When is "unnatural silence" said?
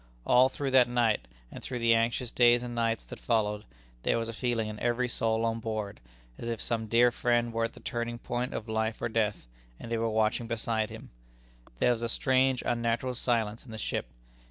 12.65-13.63